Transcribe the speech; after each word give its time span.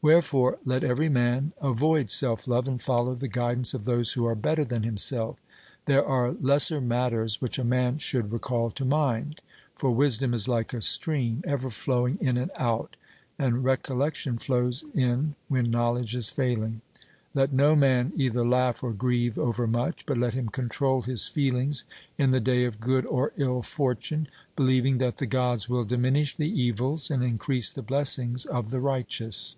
Wherefore 0.00 0.58
let 0.64 0.84
every 0.84 1.08
man 1.08 1.54
avoid 1.60 2.12
self 2.12 2.46
love, 2.46 2.68
and 2.68 2.80
follow 2.80 3.16
the 3.16 3.26
guidance 3.26 3.74
of 3.74 3.84
those 3.84 4.12
who 4.12 4.24
are 4.26 4.36
better 4.36 4.64
than 4.64 4.84
himself. 4.84 5.40
There 5.86 6.04
are 6.06 6.30
lesser 6.40 6.80
matters 6.80 7.40
which 7.40 7.58
a 7.58 7.64
man 7.64 7.98
should 7.98 8.30
recall 8.30 8.70
to 8.70 8.84
mind; 8.84 9.40
for 9.74 9.90
wisdom 9.90 10.34
is 10.34 10.46
like 10.46 10.72
a 10.72 10.82
stream, 10.82 11.42
ever 11.44 11.68
flowing 11.68 12.16
in 12.20 12.36
and 12.36 12.52
out, 12.54 12.94
and 13.40 13.64
recollection 13.64 14.38
flows 14.38 14.84
in 14.94 15.34
when 15.48 15.68
knowledge 15.68 16.14
is 16.14 16.28
failing. 16.28 16.80
Let 17.34 17.52
no 17.52 17.74
man 17.74 18.12
either 18.14 18.46
laugh 18.46 18.84
or 18.84 18.92
grieve 18.92 19.36
overmuch; 19.36 20.06
but 20.06 20.16
let 20.16 20.34
him 20.34 20.48
control 20.48 21.02
his 21.02 21.26
feelings 21.26 21.84
in 22.16 22.30
the 22.30 22.38
day 22.38 22.64
of 22.64 22.78
good 22.78 23.04
or 23.04 23.32
ill 23.36 23.62
fortune, 23.62 24.28
believing 24.54 24.98
that 24.98 25.16
the 25.16 25.26
Gods 25.26 25.68
will 25.68 25.82
diminish 25.84 26.36
the 26.36 26.48
evils 26.62 27.10
and 27.10 27.24
increase 27.24 27.68
the 27.68 27.82
blessings 27.82 28.46
of 28.46 28.70
the 28.70 28.78
righteous. 28.78 29.56